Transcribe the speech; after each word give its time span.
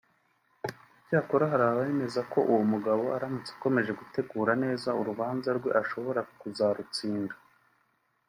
Icyakora 0.99 1.43
hari 1.51 1.63
n’abemeza 1.67 2.21
ko 2.31 2.39
uwo 2.51 2.63
mugabo 2.73 3.03
aramutse 3.15 3.49
akomeje 3.55 3.91
gutegura 3.99 4.51
neza 4.63 4.89
urubanza 5.01 5.49
rwe 5.57 5.69
ashobora 5.81 6.21
kuzarutsinda 6.39 7.35